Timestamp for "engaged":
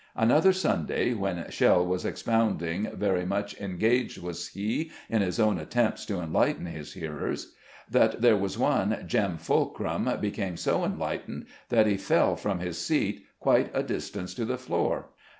3.61-4.17